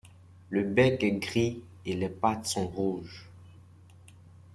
[0.49, 3.29] Le bec est gris et les pattes sont rouges.